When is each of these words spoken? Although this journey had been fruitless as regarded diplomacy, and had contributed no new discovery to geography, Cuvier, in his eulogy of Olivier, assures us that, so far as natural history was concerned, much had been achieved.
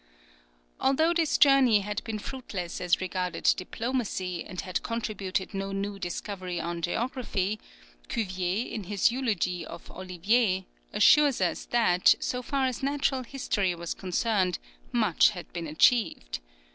Although 0.79 1.13
this 1.13 1.37
journey 1.37 1.81
had 1.81 2.03
been 2.03 2.17
fruitless 2.17 2.81
as 2.81 2.99
regarded 2.99 3.43
diplomacy, 3.55 4.43
and 4.43 4.59
had 4.59 4.81
contributed 4.81 5.53
no 5.53 5.71
new 5.71 5.99
discovery 5.99 6.57
to 6.59 6.81
geography, 6.81 7.59
Cuvier, 8.07 8.65
in 8.65 8.85
his 8.85 9.11
eulogy 9.11 9.63
of 9.63 9.91
Olivier, 9.91 10.65
assures 10.91 11.39
us 11.39 11.65
that, 11.65 12.15
so 12.19 12.41
far 12.41 12.65
as 12.65 12.81
natural 12.81 13.21
history 13.21 13.75
was 13.75 13.93
concerned, 13.93 14.57
much 14.91 15.29
had 15.29 15.53
been 15.53 15.67
achieved. 15.67 16.39